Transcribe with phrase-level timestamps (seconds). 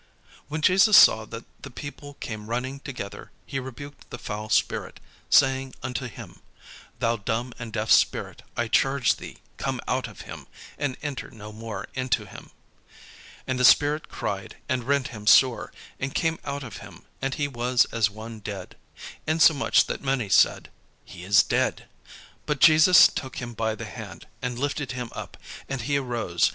[0.47, 5.75] When Jesus saw that the people came running together, he rebuked the foul spirit, saying
[5.83, 6.41] unto him:
[6.97, 10.47] "Thou dumb and deaf spirit, I charge thee, come out of him,
[10.79, 12.49] and enter no more into him."
[13.45, 17.47] And the spirit cried, and rent him sore, and came out of him: and he
[17.47, 18.75] was as one dead;
[19.27, 20.71] insomuch that many said,
[21.05, 21.87] "He is dead."
[22.47, 25.37] But Jesus took him by the hand, and lifted him up;
[25.69, 26.49] and he arose.